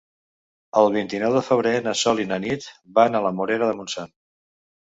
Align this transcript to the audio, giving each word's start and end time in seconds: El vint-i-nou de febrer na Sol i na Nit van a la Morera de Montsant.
El 0.81 0.87
vint-i-nou 0.95 1.35
de 1.39 1.43
febrer 1.49 1.73
na 1.89 1.95
Sol 2.01 2.21
i 2.23 2.27
na 2.31 2.39
Nit 2.47 2.65
van 2.97 3.19
a 3.21 3.25
la 3.27 3.33
Morera 3.41 3.69
de 3.73 3.81
Montsant. 3.83 4.13